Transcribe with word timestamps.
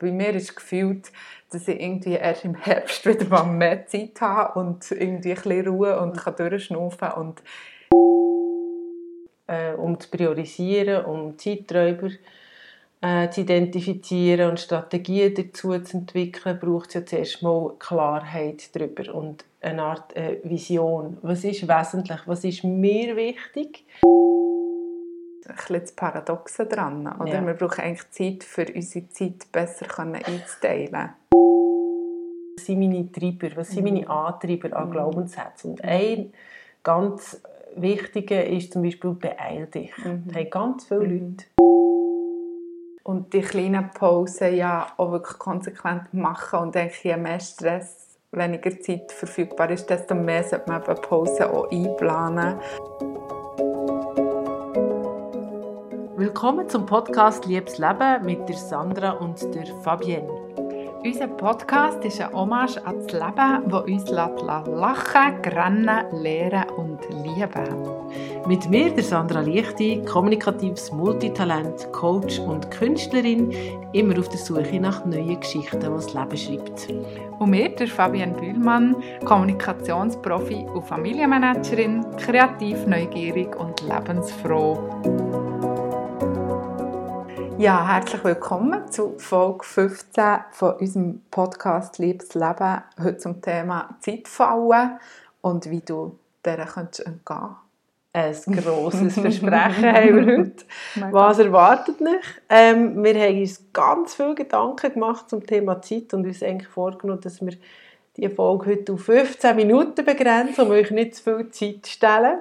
bei 0.00 0.10
mir 0.10 0.34
ist 0.34 0.56
gefühlt, 0.56 1.12
dass 1.50 1.68
ich 1.68 1.80
irgendwie 1.80 2.14
erst 2.14 2.44
im 2.44 2.54
Herbst 2.54 3.04
wieder 3.06 3.26
mal 3.26 3.44
mehr 3.44 3.86
Zeit 3.86 4.20
habe 4.20 4.58
und 4.58 4.90
irgendwie 4.90 5.30
ein 5.32 5.36
bisschen 5.36 5.68
Ruhe 5.68 6.00
und 6.00 6.16
kann 6.16 6.36
durchschnaufen 6.36 7.12
und 7.12 7.42
äh, 9.46 9.72
um 9.74 9.98
zu 9.98 10.08
priorisieren, 10.10 11.04
um 11.04 11.36
Zeiträuber 11.38 12.10
äh, 13.00 13.30
zu 13.30 13.42
identifizieren 13.42 14.50
und 14.50 14.60
Strategien 14.60 15.34
dazu 15.34 15.78
zu 15.80 15.96
entwickeln, 15.96 16.58
braucht 16.58 16.88
es 16.90 16.94
ja 16.94 17.06
zuerst 17.06 17.42
mal 17.42 17.74
Klarheit 17.78 18.74
darüber 18.74 19.14
und 19.14 19.44
eine 19.60 19.82
Art 19.82 20.16
äh, 20.16 20.38
Vision. 20.44 21.18
Was 21.22 21.44
ist 21.44 21.66
wesentlich? 21.66 22.20
Was 22.26 22.44
ist 22.44 22.64
mir 22.64 23.16
wichtig? 23.16 23.84
Ein 25.48 25.56
bisschen 25.56 25.80
das 25.80 25.92
Paradoxe 25.92 26.66
dran. 26.66 27.06
Oder? 27.20 27.34
Ja. 27.34 27.46
Wir 27.46 27.54
brauchen 27.54 27.80
eigentlich 27.82 28.10
Zeit, 28.10 28.44
für 28.44 28.66
unsere 28.72 29.08
Zeit 29.08 29.50
besser 29.52 29.86
einzuteilen. 29.98 31.10
Was 32.56 32.66
sind 32.66 32.80
meine 32.80 33.10
Treiber? 33.10 33.56
Was 33.56 33.70
sind 33.70 33.84
meine 33.84 34.02
mhm. 34.02 34.10
Antreiber 34.10 34.76
an 34.76 34.88
mhm. 34.88 34.92
Glaubenssätzen? 34.92 35.70
Und 35.72 35.84
ein 35.84 36.32
ganz 36.82 37.40
wichtiger 37.76 38.44
ist 38.44 38.72
zum 38.72 38.82
Beispiel 38.82 39.12
«Beeil 39.12 39.66
dich». 39.66 39.96
Mhm. 39.98 40.24
Das 40.26 40.36
haben 40.36 40.50
ganz 40.50 40.84
viele 40.86 41.00
mhm. 41.00 41.36
Leute. 41.36 41.44
Und 43.02 43.32
die 43.32 43.40
kleinen 43.40 43.90
Pausen 43.90 44.54
ja 44.54 44.86
auch 44.96 45.12
wirklich 45.12 45.38
konsequent 45.38 46.12
machen 46.12 46.60
und 46.60 46.74
denke, 46.74 46.94
je 47.02 47.16
mehr 47.16 47.40
Stress, 47.40 48.18
weniger 48.30 48.78
Zeit 48.78 49.10
verfügbar 49.10 49.70
ist, 49.70 49.88
desto 49.88 50.14
mehr 50.14 50.44
sollte 50.44 50.70
man 50.70 50.82
Pausen 50.82 51.44
auch 51.44 51.70
einplanen. 51.70 52.60
Willkommen 56.20 56.68
zum 56.68 56.84
Podcast 56.84 57.46
Liebes 57.46 57.78
Leben 57.78 58.26
mit 58.26 58.46
der 58.46 58.54
Sandra 58.54 59.12
und 59.12 59.42
der 59.54 59.64
Fabienne. 59.82 60.28
Unser 61.02 61.28
Podcast 61.28 62.04
ist 62.04 62.20
ein 62.20 62.30
Hommage 62.34 62.76
an 62.84 62.96
das 62.96 63.10
Leben, 63.10 63.70
das 63.70 63.84
uns 63.84 64.10
lachen, 64.10 65.40
grennen, 65.40 66.22
lehren 66.22 66.68
und 66.76 66.98
lieben 67.24 68.46
Mit 68.46 68.68
mir, 68.68 68.90
der 68.90 69.02
Sandra 69.02 69.40
Lichti, 69.40 70.02
kommunikatives 70.04 70.92
Multitalent, 70.92 71.90
Coach 71.92 72.38
und 72.38 72.70
Künstlerin, 72.70 73.50
immer 73.94 74.18
auf 74.18 74.28
der 74.28 74.40
Suche 74.40 74.78
nach 74.78 75.06
neuen 75.06 75.40
Geschichten, 75.40 75.80
die 75.80 75.86
das 75.86 76.12
Leben 76.12 76.36
schreibt. 76.36 76.86
Und 77.38 77.48
mir, 77.48 77.70
der 77.70 77.88
Fabienne 77.88 78.34
Bühlmann, 78.34 78.94
Kommunikationsprofi 79.24 80.66
und 80.74 80.86
Familienmanagerin, 80.86 82.04
kreativ, 82.18 82.86
neugierig 82.86 83.58
und 83.58 83.80
lebensfroh. 83.80 85.49
Ja, 87.60 87.86
herzlich 87.86 88.24
willkommen 88.24 88.90
zu 88.90 89.18
Folge 89.18 89.66
15 89.66 90.24
von 90.50 90.76
unserem 90.76 91.20
Podcast 91.30 91.98
Liebes 91.98 92.32
Leben. 92.32 92.82
Heute 92.98 93.18
zum 93.18 93.42
Thema 93.42 93.98
Zeitfallen 94.00 94.98
und 95.42 95.68
wie 95.68 95.82
du 95.82 96.18
dieser 96.42 96.64
könntest 96.64 97.04
entgehen 97.04 97.56
ein 98.14 98.56
grosses 98.56 99.12
Versprechen 99.20 99.52
haben 99.52 100.26
wir 100.26 100.38
heute. 100.38 100.64
Was 101.10 101.38
erwartet 101.38 102.00
mich? 102.00 102.24
Ähm, 102.48 103.04
wir 103.04 103.14
haben 103.20 103.40
uns 103.40 103.62
ganz 103.74 104.14
viele 104.14 104.36
Gedanken 104.36 104.94
gemacht 104.94 105.28
zum 105.28 105.46
Thema 105.46 105.82
Zeit 105.82 106.14
und 106.14 106.26
uns 106.26 106.42
eigentlich 106.42 106.68
vorgenommen, 106.68 107.20
dass 107.20 107.44
wir 107.44 107.52
die 108.16 108.30
Folge 108.30 108.70
heute 108.70 108.94
auf 108.94 109.04
15 109.04 109.54
Minuten 109.54 110.02
begrenzen, 110.02 110.62
um 110.62 110.70
euch 110.70 110.90
nicht 110.90 111.14
zu 111.14 111.24
viel 111.24 111.50
Zeit 111.50 111.84
zu 111.84 111.92
stellen. 111.92 112.38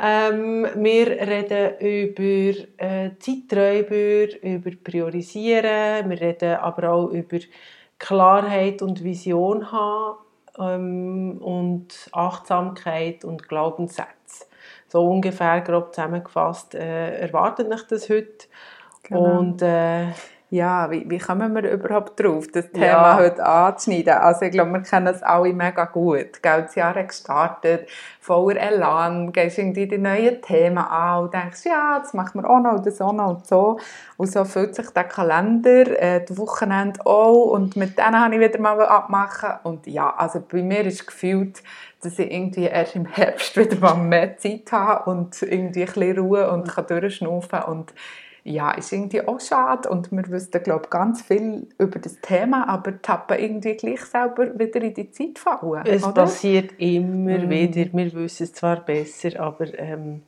Ähm, 0.00 0.66
wir 0.74 1.06
reden 1.06 1.78
über 1.78 2.60
äh, 2.78 3.10
Zeiträuber, 3.18 4.42
über 4.42 4.70
Priorisieren, 4.82 6.10
wir 6.10 6.20
reden 6.20 6.56
aber 6.56 6.90
auch 6.90 7.08
über 7.10 7.38
Klarheit 7.98 8.82
und 8.82 9.04
Vision 9.04 9.70
haben 9.70 10.16
ähm, 10.58 11.38
und 11.40 12.08
Achtsamkeit 12.12 13.24
und 13.24 13.48
Glaubenssätze. 13.48 14.46
So 14.88 15.06
ungefähr 15.06 15.60
grob 15.60 15.94
zusammengefasst 15.94 16.74
äh, 16.74 17.18
erwartet 17.18 17.68
mich 17.68 17.82
das 17.82 18.08
heute. 18.08 18.46
Genau. 19.04 19.38
Und 19.38 19.62
äh, 19.62 20.06
ja, 20.54 20.88
wie, 20.88 21.04
wie 21.10 21.18
kommen 21.18 21.52
wir 21.52 21.68
überhaupt 21.68 22.20
drauf, 22.20 22.46
das 22.52 22.70
Thema 22.70 22.86
ja. 22.86 23.16
heute 23.16 23.44
anzuschneiden? 23.44 24.12
Also 24.14 24.44
ich 24.44 24.52
glaube, 24.52 24.70
wir 24.70 24.82
kennen 24.82 25.08
es 25.08 25.20
alle 25.22 25.52
mega 25.52 25.84
gut. 25.84 26.40
Gell, 26.42 26.62
das 26.62 26.76
Jahr 26.76 26.94
hat 26.94 27.08
gestartet, 27.08 27.88
voller 28.20 28.60
Elan, 28.60 29.32
gehst 29.32 29.58
irgendwie 29.58 29.88
die 29.88 29.98
neuen 29.98 30.40
Themen 30.42 30.78
an 30.78 31.24
und 31.24 31.34
denkst, 31.34 31.64
ja, 31.64 31.98
das 31.98 32.14
machen 32.14 32.40
wir 32.40 32.48
auch 32.48 32.60
noch 32.60 32.74
und 32.74 32.94
so 32.94 33.10
noch 33.10 33.30
und 33.30 33.46
so. 33.46 33.80
Und 34.16 34.30
so 34.30 34.44
füllt 34.44 34.76
sich 34.76 34.90
der 34.90 35.04
Kalender, 35.04 36.00
äh, 36.00 36.24
das 36.24 36.38
Wochenende 36.38 37.04
auch 37.04 37.50
und 37.50 37.74
mit 37.74 37.98
denen 37.98 38.20
habe 38.20 38.34
ich 38.36 38.40
wieder 38.40 38.60
mal 38.60 38.80
abmachen. 38.80 39.50
Und 39.64 39.88
ja, 39.88 40.14
also 40.16 40.40
bei 40.40 40.62
mir 40.62 40.86
ist 40.86 41.04
gefühlt, 41.04 41.64
dass 42.00 42.18
ich 42.18 42.30
irgendwie 42.30 42.66
erst 42.66 42.94
im 42.94 43.06
Herbst 43.06 43.56
wieder 43.56 43.76
mal 43.80 43.96
mehr 43.96 44.36
Zeit 44.36 44.70
habe 44.70 45.10
und 45.10 45.42
irgendwie 45.42 45.82
ein 45.82 45.92
bisschen 45.92 46.18
Ruhe 46.18 46.48
und 46.50 46.68
kann 46.68 46.86
durchschnaufen 46.86 47.62
und 47.62 47.92
ja, 48.46 48.72
ist 48.72 48.92
irgendwie 48.92 49.26
auch 49.26 49.40
schade 49.40 49.88
und 49.88 50.12
wir 50.12 50.28
wüssten, 50.28 50.62
glaube 50.62 50.88
ganz 50.90 51.22
viel 51.22 51.66
über 51.78 51.98
das 51.98 52.20
Thema, 52.20 52.68
aber 52.68 53.00
tappen 53.00 53.38
irgendwie 53.38 53.74
gleich 53.74 54.02
selber 54.02 54.58
wieder 54.58 54.82
in 54.82 54.92
die 54.92 55.10
Zeit 55.10 55.38
fallen. 55.38 55.86
Es 55.86 56.04
oder? 56.04 56.12
passiert 56.12 56.78
immer 56.78 57.38
mm. 57.38 57.50
wieder, 57.50 57.92
wir 57.92 58.12
wissen 58.12 58.44
es 58.44 58.52
zwar 58.52 58.84
besser, 58.84 59.40
aber 59.40 59.78
ähm, 59.78 60.22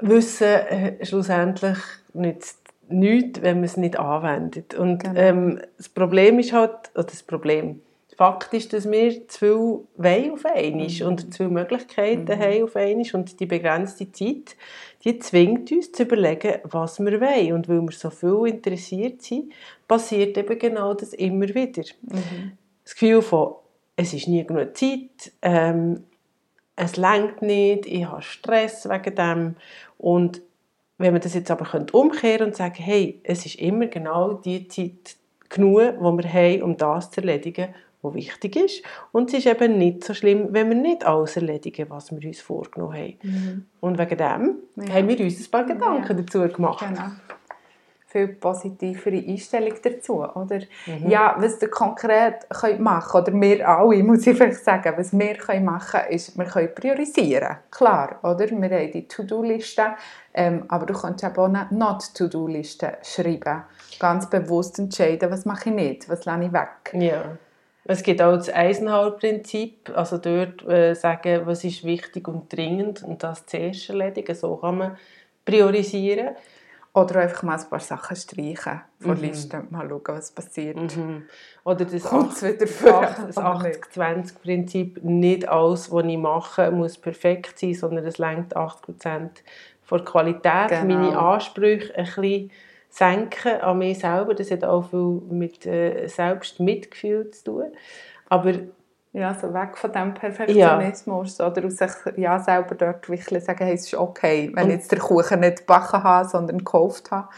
wissen 0.00 0.44
äh, 0.44 1.04
schlussendlich 1.04 1.78
nicht 2.14 2.56
nichts, 2.88 3.42
wenn 3.42 3.58
man 3.58 3.64
es 3.64 3.76
nicht 3.76 3.98
anwendet. 3.98 4.74
Und 4.74 5.04
genau. 5.04 5.18
ähm, 5.18 5.60
das 5.76 5.88
Problem 5.88 6.38
ist 6.38 6.52
halt, 6.52 6.90
oder 6.94 7.04
das 7.04 7.22
Problem, 7.22 7.80
Fakt 8.16 8.52
ist, 8.52 8.72
dass 8.72 8.90
wir 8.90 9.26
zu 9.28 9.38
viel 9.38 9.78
wollen 9.96 10.32
auf 10.32 10.44
einmal 10.44 10.86
mhm. 10.86 11.06
und 11.06 11.32
zu 11.32 11.38
viele 11.38 11.48
Möglichkeiten 11.48 12.24
mhm. 12.24 12.38
haben 12.38 12.64
auf 12.64 12.76
einmal 12.76 13.06
und 13.14 13.40
die 13.40 13.46
begrenzte 13.46 14.12
Zeit, 14.12 14.56
die 15.04 15.18
zwingt 15.18 15.72
uns 15.72 15.92
zu 15.92 16.02
überlegen, 16.02 16.58
was 16.64 17.00
wir 17.00 17.20
wollen. 17.20 17.52
Und 17.54 17.68
weil 17.68 17.80
wir 17.80 17.92
so 17.92 18.10
viel 18.10 18.46
interessiert 18.46 19.22
sind, 19.22 19.52
passiert 19.88 20.36
eben 20.36 20.58
genau 20.58 20.94
das 20.94 21.14
immer 21.14 21.48
wieder. 21.48 21.84
Mhm. 22.02 22.52
Das 22.84 22.94
Gefühl 22.94 23.22
von, 23.22 23.54
es 23.96 24.12
ist 24.12 24.28
nie 24.28 24.44
genug 24.44 24.76
Zeit, 24.76 25.32
ähm, 25.40 26.04
es 26.76 26.96
lenkt 26.96 27.42
nicht, 27.42 27.86
ich 27.86 28.06
habe 28.06 28.22
Stress 28.22 28.88
wegen 28.88 29.14
dem 29.14 29.56
und 29.98 30.42
wenn 30.98 31.12
wir 31.12 31.20
das 31.20 31.34
jetzt 31.34 31.50
aber 31.50 31.66
umkehren 31.92 32.48
und 32.48 32.56
sagen, 32.56 32.82
hey, 32.82 33.20
es 33.24 33.44
ist 33.44 33.56
immer 33.56 33.86
genau 33.86 34.34
die 34.34 34.68
Zeit 34.68 35.16
genug, 35.48 35.80
die 35.80 36.00
wir 36.00 36.32
haben, 36.32 36.62
um 36.62 36.76
das 36.76 37.10
zu 37.10 37.20
erledigen, 37.20 37.74
was 38.02 38.14
wichtig 38.14 38.56
ist. 38.56 38.82
Und 39.12 39.32
es 39.32 39.38
ist 39.38 39.46
eben 39.46 39.78
nicht 39.78 40.04
so 40.04 40.14
schlimm, 40.14 40.48
wenn 40.50 40.68
wir 40.68 40.76
nicht 40.76 41.06
alles 41.06 41.36
erledigen, 41.36 41.86
was 41.88 42.10
wir 42.12 42.26
uns 42.26 42.40
vorgenommen 42.40 42.94
haben. 42.94 43.18
Mhm. 43.22 43.66
Und 43.80 43.98
wegen 43.98 44.18
dem 44.18 44.56
ja. 44.76 44.94
haben 44.94 45.08
wir 45.08 45.20
uns 45.20 45.40
ein 45.40 45.50
paar 45.50 45.64
Gedanken 45.64 46.16
ja. 46.16 46.22
dazu 46.22 46.48
gemacht. 46.48 46.84
Genau. 46.86 47.10
Viel 48.06 48.28
positivere 48.28 49.16
Einstellung 49.26 49.72
dazu, 49.82 50.22
oder? 50.22 50.60
Mhm. 50.84 51.08
Ja, 51.08 51.34
was 51.38 51.58
wir 51.62 51.70
konkret 51.70 52.46
können 52.50 52.82
machen 52.82 53.22
oder 53.22 53.32
wir 53.32 53.66
alle, 53.66 54.02
muss 54.02 54.26
ich 54.26 54.36
vielleicht 54.36 54.62
sagen, 54.62 54.92
was 54.98 55.18
wir 55.18 55.32
können 55.34 55.64
machen 55.64 56.00
können, 56.00 56.12
ist, 56.12 56.36
wir 56.36 56.44
können 56.44 56.74
priorisieren. 56.74 57.56
Klar, 57.70 58.18
oder? 58.22 58.50
Wir 58.50 58.70
haben 58.70 58.92
die 58.92 59.08
To-Do-Liste, 59.08 59.94
ähm, 60.34 60.64
aber 60.68 60.84
du 60.84 60.92
kannst 60.92 61.24
auch 61.24 61.44
eine 61.44 61.68
Not-To-Do-Liste 61.70 62.98
schreiben. 63.02 63.62
Ganz 63.98 64.28
bewusst 64.28 64.78
entscheiden, 64.78 65.30
was 65.30 65.46
mache 65.46 65.70
ich 65.70 65.74
nicht, 65.74 66.08
was 66.10 66.26
lasse 66.26 66.44
ich 66.44 66.52
weg. 66.52 66.92
Ja. 66.92 67.38
Es 67.84 68.02
gibt 68.02 68.20
auch 68.22 68.36
das 68.36 68.52
Eisenhower-Prinzip, 68.52 69.92
also 69.94 70.18
dort 70.18 70.66
äh, 70.68 70.94
sagen, 70.94 71.46
was 71.46 71.64
ist 71.64 71.84
wichtig 71.84 72.28
und 72.28 72.52
dringend 72.52 73.02
und 73.02 73.22
das 73.22 73.46
zuerst 73.46 73.88
erledigen. 73.88 74.34
So 74.34 74.56
kann 74.56 74.78
man 74.78 74.98
priorisieren. 75.44 76.36
Oder 76.94 77.20
einfach 77.20 77.42
mal 77.42 77.58
ein 77.58 77.70
paar 77.70 77.80
Sachen 77.80 78.14
streichen 78.14 78.82
von 79.00 79.16
mhm. 79.16 79.22
Liste, 79.22 79.64
mal 79.70 79.88
schauen, 79.88 80.02
was 80.08 80.30
passiert. 80.30 80.76
Mhm. 80.76 81.22
Oder 81.64 81.86
das 81.86 82.04
80-20-Prinzip, 82.04 85.02
nicht 85.02 85.48
alles, 85.48 85.90
was 85.90 86.04
ich 86.04 86.18
mache, 86.18 86.70
muss 86.70 86.98
perfekt 86.98 87.58
sein, 87.58 87.72
sondern 87.72 88.04
es 88.04 88.18
lenkt 88.18 88.54
80% 88.54 89.30
von 89.84 90.04
Qualität, 90.04 90.68
genau. 90.68 90.84
meine 90.84 91.18
Ansprüche 91.18 91.96
ein 91.96 92.04
bisschen 92.04 92.50
senken 92.92 93.60
an 93.60 93.78
mir 93.78 93.94
selber. 93.94 94.34
Das 94.34 94.50
hat 94.50 94.64
auch 94.64 94.90
viel 94.90 95.22
mit 95.30 95.66
äh, 95.66 96.06
Selbstmitgefühl 96.06 97.30
zu 97.30 97.44
tun. 97.44 97.72
Aber 98.28 98.52
ja, 99.14 99.34
so 99.34 99.52
weg 99.52 99.76
von 99.76 99.92
dem 99.92 100.14
Perfektionismus 100.14 101.38
ja. 101.38 101.48
oder 101.48 101.66
aus 101.66 101.76
sich 101.76 101.90
ja, 102.16 102.38
selber 102.38 102.74
dort 102.74 103.08
wirklich 103.08 103.44
sagen, 103.44 103.64
hey, 103.64 103.74
es 103.74 103.86
ist 103.86 103.94
okay, 103.94 104.50
wenn 104.54 104.68
ich 104.68 104.76
jetzt 104.76 104.92
den 104.92 105.00
Kuchen 105.00 105.40
nicht 105.40 105.58
gebacken 105.58 106.02
habe, 106.02 106.28
sondern 106.28 106.58
gekauft 106.58 107.10
habe. 107.10 107.28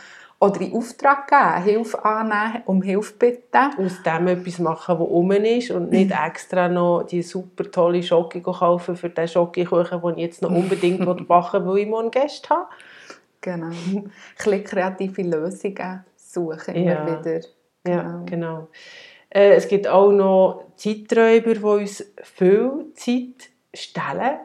Oder 0.40 0.60
in 0.60 0.74
Auftrag 0.74 1.28
geben, 1.28 1.62
Hilfe 1.62 2.04
annehmen, 2.04 2.62
um 2.66 2.82
Hilfe 2.82 3.14
bitten. 3.14 3.70
Aus 3.78 4.02
dem 4.02 4.28
etwas 4.28 4.58
machen, 4.58 4.98
was 4.98 5.08
um 5.08 5.30
ist 5.30 5.70
und 5.70 5.90
nicht 5.90 6.12
extra 6.26 6.68
noch 6.68 7.04
die 7.04 7.22
super 7.22 7.70
tolle 7.70 8.02
Schocke 8.02 8.42
kaufen 8.42 8.96
für 8.96 9.08
den 9.08 9.26
Schokokuchen, 9.26 10.02
den 10.02 10.18
ich 10.18 10.24
jetzt 10.24 10.42
noch 10.42 10.50
unbedingt 10.50 10.98
backen 11.28 11.64
will, 11.64 11.72
weil 11.72 11.78
ich 11.78 11.88
morgen 11.88 12.10
Gäste 12.10 12.50
habe. 12.50 12.66
Genau. 13.44 13.70
Ein 14.46 14.64
kreative 14.64 15.22
Lösungen 15.22 16.04
suchen 16.16 16.74
immer 16.74 16.92
ja. 16.92 17.06
wieder. 17.06 17.40
Ja, 17.86 18.02
genau. 18.02 18.24
genau. 18.24 18.68
Äh, 19.28 19.54
es 19.56 19.68
gibt 19.68 19.86
auch 19.86 20.10
noch 20.10 20.64
Zeiträuber, 20.76 21.52
die 21.52 21.62
uns 21.62 22.12
viel 22.22 22.86
Zeit 22.94 23.50
stellen. 23.74 24.38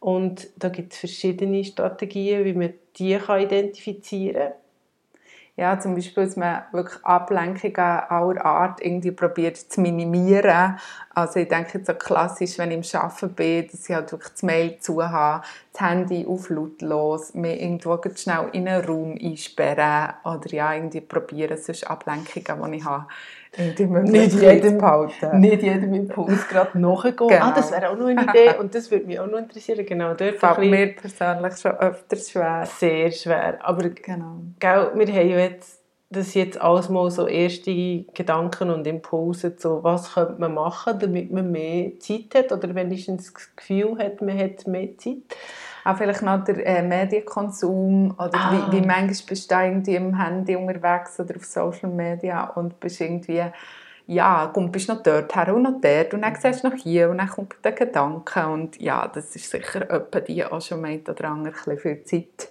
Und 0.00 0.48
da 0.56 0.70
gibt 0.70 0.94
es 0.94 1.00
verschiedene 1.00 1.64
Strategien, 1.64 2.44
wie 2.44 2.54
man 2.54 2.72
die 2.96 3.18
kann 3.18 3.42
identifizieren 3.42 4.34
kann. 4.34 4.52
Ja, 5.58 5.80
zum 5.80 5.94
Beispiel, 5.94 6.26
dass 6.26 6.36
man 6.36 6.64
wirklich 6.72 7.02
Ablenkungen 7.02 7.76
aller 7.78 8.44
Art 8.44 8.84
irgendwie 8.84 9.10
probiert 9.10 9.56
zu 9.56 9.80
minimieren. 9.80 10.78
Also 11.14 11.40
ich 11.40 11.48
denke 11.48 11.78
jetzt 11.78 11.86
so 11.86 11.94
klassisch, 11.94 12.58
wenn 12.58 12.72
ich 12.72 12.92
im 12.92 13.00
Arbeiten 13.00 13.30
bin, 13.34 13.66
dass 13.66 13.88
ich 13.88 13.94
halt 13.94 14.12
wirklich 14.12 14.32
das 14.32 14.42
Mail 14.42 14.78
zu 14.80 15.02
habe, 15.02 15.46
das 15.72 15.80
Handy 15.80 16.26
auf 16.26 16.50
lautlos, 16.50 17.32
mir 17.32 17.58
irgendwo 17.58 17.98
schnell 18.14 18.50
in 18.52 18.68
einen 18.68 18.84
Raum 18.84 19.16
einsperren 19.18 20.12
oder 20.24 20.46
ja, 20.50 20.74
irgendwie 20.74 21.00
probieren, 21.00 21.56
sonst 21.56 21.84
Ablenkungen, 21.84 22.72
die 22.72 22.76
ich 22.78 22.84
habe, 22.84 23.06
nicht 23.56 24.34
jedem, 24.34 24.78
behalten. 24.78 25.40
Nicht 25.40 25.62
jedem 25.62 25.94
Impuls 25.94 26.46
gerade 26.48 26.78
nachgehen. 26.78 27.16
Genau. 27.16 27.40
Ah, 27.40 27.52
das 27.54 27.70
wäre 27.70 27.90
auch 27.90 27.96
noch 27.96 28.06
eine 28.06 28.22
Idee 28.22 28.56
und 28.58 28.74
das 28.74 28.90
würde 28.90 29.06
mich 29.06 29.18
auch 29.18 29.26
noch 29.26 29.38
interessieren. 29.38 29.84
Genau, 29.86 30.14
dort 30.14 30.36
Fällt 30.36 30.58
mir 30.58 30.94
persönlich 30.94 31.56
schon 31.56 31.72
öfters 31.72 32.30
schwer. 32.30 32.66
Sehr 32.66 33.10
schwer. 33.10 33.58
Aber 33.60 33.88
genau. 33.88 34.40
Gell, 34.58 34.90
wir 34.94 35.06
haben 35.06 35.28
jetzt 35.30 35.80
das 36.08 36.34
jetzt 36.34 36.60
alles 36.60 36.88
mal 36.88 37.10
so 37.10 37.26
erste 37.26 38.04
Gedanken 38.14 38.70
und 38.70 38.86
Impulse, 38.86 39.54
so 39.58 39.82
was 39.82 40.14
könnte 40.14 40.40
man 40.40 40.54
machen, 40.54 40.98
damit 41.00 41.32
man 41.32 41.50
mehr 41.50 41.98
Zeit 41.98 42.34
hat 42.34 42.52
oder 42.52 42.74
wenigstens 42.74 43.32
das 43.32 43.56
Gefühl 43.56 43.98
hat, 43.98 44.22
man 44.22 44.38
hat 44.38 44.66
mehr 44.66 44.96
Zeit 44.98 45.16
auch 45.86 45.96
vielleicht 45.96 46.22
noch 46.22 46.44
der 46.44 46.66
äh, 46.66 46.82
Medienkonsum 46.82 48.12
oder 48.12 48.30
ah. 48.34 48.68
wie, 48.70 48.76
wie 48.76 48.86
manchmal 48.86 49.28
bist 49.28 49.50
du 49.50 49.54
irgendwie 49.54 49.94
im 49.94 50.18
Handy 50.20 50.56
unterwegs 50.56 51.18
oder 51.20 51.36
auf 51.36 51.44
Social 51.44 51.90
Media 51.90 52.44
und 52.44 52.80
bist 52.80 53.00
irgendwie 53.00 53.44
ja, 54.08 54.50
komm, 54.52 54.70
bist 54.70 54.88
noch 54.88 55.02
dort 55.02 55.34
her 55.34 55.54
und 55.54 55.62
noch 55.62 55.80
dort 55.80 56.14
und 56.14 56.22
dann 56.22 56.32
mhm. 56.32 56.38
siehst 56.40 56.62
du 56.62 56.68
noch 56.68 56.76
hier 56.76 57.10
und 57.10 57.18
dann 57.18 57.28
kommt 57.28 57.56
der 57.64 57.72
Gedanke 57.72 58.46
und 58.46 58.80
ja, 58.80 59.08
das 59.08 59.34
ist 59.34 59.50
sicher 59.50 59.90
etwa 59.90 60.20
die 60.20 60.44
auch 60.44 60.60
schon 60.60 60.80
mit 60.80 61.08
oder 61.08 61.30
andere 61.30 61.76
viel 61.76 62.04
Zeit 62.04 62.50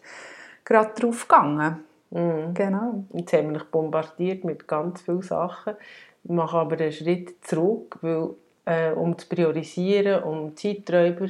gerade 0.66 0.94
drauf 1.00 1.28
gegangen. 1.28 1.84
Mhm. 2.10 2.54
Genau. 2.54 3.06
Jetzt 3.14 3.34
haben 3.34 3.54
wir 3.54 3.64
bombardiert 3.64 4.44
mit 4.44 4.68
ganz 4.68 5.02
vielen 5.02 5.22
Sachen. 5.22 5.76
Wir 6.24 6.36
machen 6.36 6.60
aber 6.60 6.78
einen 6.78 6.92
Schritt 6.92 7.46
zurück, 7.46 7.98
weil 8.02 8.32
äh, 8.66 8.92
um 8.92 9.18
zu 9.18 9.28
priorisieren, 9.28 10.24
um 10.24 10.56
Zeiträuber 10.58 11.28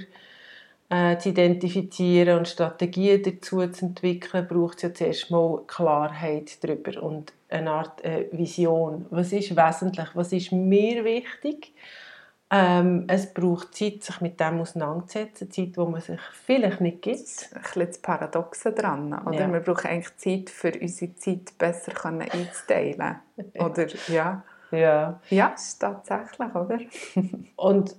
äh, 0.90 1.18
zu 1.18 1.30
identifizieren 1.30 2.38
und 2.38 2.48
Strategien 2.48 3.24
dazu 3.24 3.66
zu 3.68 3.86
entwickeln, 3.86 4.48
braucht 4.48 4.78
es 4.78 4.84
ja 4.84 4.94
zuerst 4.94 5.32
mal 5.32 5.62
Klarheit 5.68 6.64
darüber 6.64 7.02
und 7.02 7.34
eine 7.50 7.72
Art 7.72 8.04
äh, 8.04 8.28
Vision. 8.32 9.06
Was 9.10 9.32
ist 9.32 9.56
wesentlich? 9.56 10.10
Was 10.14 10.32
ist 10.32 10.52
mir 10.52 11.04
wichtig? 11.04 11.74
Ähm, 12.52 13.06
es 13.08 13.34
braucht 13.34 13.74
Zeit, 13.74 14.04
sich 14.04 14.22
mit 14.22 14.40
dem 14.40 14.62
auseinanderzusetzen, 14.62 15.50
Zeit, 15.50 15.78
wo 15.78 15.88
man 15.88 16.02
sich 16.02 16.20
vielleicht 16.46 16.80
nicht 16.80 17.02
gibt. 17.02 17.20
Das 17.20 17.32
ist 17.32 17.56
ein 17.56 17.62
bisschen 17.64 17.88
das 17.88 17.98
Paradoxe 17.98 18.72
dran, 18.72 19.14
oder? 19.26 19.40
Ja. 19.40 19.52
Wir 19.52 19.62
brauchen 19.62 19.88
eigentlich 19.88 20.16
Zeit, 20.18 20.50
für 20.52 20.72
unsere 20.80 21.16
Zeit 21.16 21.58
besser 21.58 21.92
einzuteilen, 22.06 23.16
oder? 23.56 23.88
Ja. 24.08 24.44
Ja. 24.72 25.20
Ja, 25.30 25.48
ist 25.48 25.80
tatsächlich, 25.80 26.56
oder? 26.56 26.80
und 27.56 27.96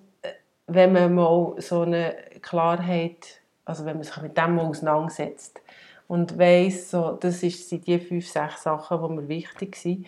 wenn 0.66 0.92
man 0.92 1.14
mal 1.14 1.54
so 1.58 1.82
eine 1.82 2.16
Klarheit, 2.42 3.40
also 3.64 3.84
wenn 3.84 3.96
man 3.96 4.04
sich 4.04 4.16
mit 4.22 4.36
dem 4.36 4.56
mal 4.56 4.66
auseinandersetzt 4.66 5.60
und 6.08 6.38
weiss, 6.38 6.90
so, 6.90 7.12
das 7.12 7.40
sind 7.40 7.86
die 7.86 7.98
fünf, 7.98 8.28
sechs 8.28 8.62
Sachen, 8.62 9.00
die 9.02 9.14
mir 9.14 9.28
wichtig 9.28 9.76
sind, 9.76 10.06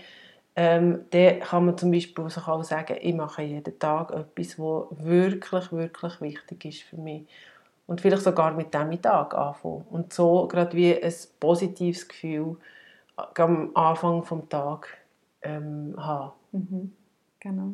ähm, 0.56 1.04
dann 1.10 1.40
kann 1.40 1.66
man 1.66 1.78
zum 1.78 1.92
Beispiel 1.92 2.28
sich 2.28 2.48
auch 2.48 2.64
sagen, 2.64 2.96
ich 3.00 3.14
mache 3.14 3.42
jeden 3.42 3.78
Tag 3.78 4.10
etwas, 4.10 4.58
was 4.58 4.86
wirklich, 4.98 5.70
wirklich 5.70 6.20
wichtig 6.20 6.64
ist 6.64 6.82
für 6.82 6.96
mich. 6.96 7.28
Und 7.86 8.00
vielleicht 8.00 8.22
sogar 8.22 8.52
mit 8.52 8.74
dem 8.74 9.00
Tag 9.00 9.34
anfangen. 9.34 9.86
Und 9.88 10.12
so 10.12 10.48
gerade 10.48 10.76
wie 10.76 11.00
ein 11.00 11.14
positives 11.38 12.08
Gefühl 12.08 12.56
am 13.16 13.70
Anfang 13.74 14.20
des 14.20 14.48
Tages 14.48 14.90
ähm, 15.42 15.94
haben. 15.96 16.32
Mhm. 16.52 16.92
Genau. 17.40 17.72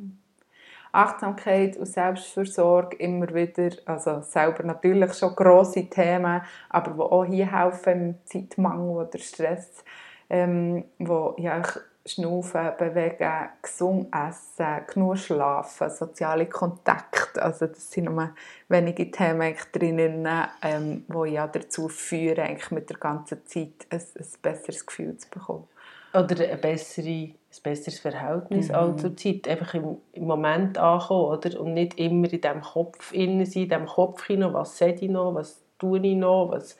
Achtsamkeit 0.94 1.76
und 1.76 1.86
Selbstversorgung 1.86 2.92
immer 2.98 3.34
wieder, 3.34 3.70
also 3.84 4.20
selber 4.20 4.62
natürlich 4.62 5.14
schon 5.14 5.34
grosse 5.34 5.86
Themen, 5.86 6.40
aber 6.68 6.90
die 6.92 7.00
auch 7.00 7.24
hier 7.24 7.50
helfen 7.50 7.92
im 7.92 8.14
Zeitmangel 8.24 9.06
oder 9.06 9.18
Stress, 9.18 9.84
ähm, 10.30 10.84
wo 10.98 11.34
ja, 11.38 11.62
Schnaufen, 12.06 12.72
Bewegen, 12.78 13.48
gesund 13.62 14.14
essen, 14.14 14.86
genug 14.92 15.16
schlafen, 15.16 15.88
soziale 15.88 16.46
Kontakte, 16.46 17.42
also 17.42 17.66
das 17.66 17.90
sind 17.90 18.04
nur 18.04 18.30
wenige 18.68 19.10
Themen 19.10 19.54
drinnen, 19.72 20.28
ähm, 20.62 21.06
die 21.08 21.30
ja 21.30 21.46
dazu 21.46 21.88
führen, 21.88 22.40
eigentlich 22.40 22.70
mit 22.70 22.90
der 22.90 22.98
ganzen 22.98 23.46
Zeit 23.46 23.86
ein, 23.88 24.00
ein 24.00 24.26
besseres 24.42 24.84
Gefühl 24.84 25.16
zu 25.16 25.30
bekommen. 25.30 25.66
Oder 26.14 26.44
eine 26.44 26.56
bessere, 26.56 27.08
ein 27.08 27.34
besseres 27.62 27.98
Verhältnis 27.98 28.68
mhm. 28.68 28.74
auch 28.74 28.96
zur 28.96 29.16
Zeit. 29.16 29.48
Einfach 29.48 29.74
im, 29.74 29.96
im 30.12 30.24
Moment 30.24 30.78
ankommen, 30.78 31.38
oder? 31.38 31.60
Und 31.60 31.74
nicht 31.74 31.98
immer 31.98 32.32
in 32.32 32.40
diesem 32.40 32.60
Kopf 32.60 33.12
innen 33.12 33.44
sein, 33.44 33.64
in 33.64 33.68
diesem 33.68 33.86
Kopf 33.86 34.24
hinein, 34.26 34.54
was 34.54 34.78
sehe 34.78 34.94
ich 34.94 35.10
noch, 35.10 35.34
was 35.34 35.62
tue 35.78 35.98
ich 35.98 36.16
noch, 36.16 36.50
was, 36.50 36.76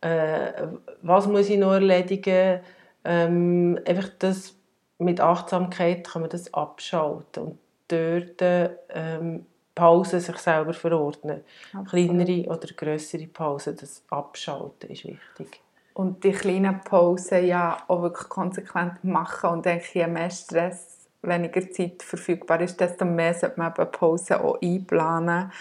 äh, 0.00 0.66
was 1.02 1.26
muss 1.26 1.50
ich 1.50 1.58
noch 1.58 1.72
erledigen. 1.72 2.60
Ähm, 3.04 3.78
einfach 3.86 4.08
das, 4.18 4.56
mit 4.98 5.20
Achtsamkeit 5.20 6.06
kann 6.06 6.22
man 6.22 6.30
das 6.30 6.54
abschalten 6.54 7.42
und 7.42 7.58
dort 7.88 8.76
ähm, 8.90 9.46
Pausen 9.74 10.20
sich 10.20 10.36
selber 10.36 10.72
verordnen. 10.72 11.42
Absolut. 11.72 11.88
Kleinere 11.88 12.48
oder 12.48 12.68
größere 12.74 13.26
Pausen, 13.26 13.76
das 13.76 14.04
Abschalten 14.08 14.90
ist 14.90 15.04
wichtig 15.04 15.60
und 15.94 16.24
die 16.24 16.32
kleinen 16.32 16.80
Pausen 16.80 17.46
ja 17.46 17.76
auch 17.88 18.02
wirklich 18.02 18.28
konsequent 18.28 19.04
machen 19.04 19.50
und 19.50 19.66
denke, 19.66 19.86
je 19.92 20.06
mehr 20.06 20.30
Stress, 20.30 21.08
weniger 21.22 21.70
Zeit 21.70 22.02
verfügbar 22.02 22.60
ist, 22.60 22.80
desto 22.80 23.04
mehr 23.04 23.34
sollte 23.34 23.58
man 23.58 23.72
eben 23.72 23.90
Pausen 23.92 24.36
auch 24.36 24.60
einplanen 24.60 25.52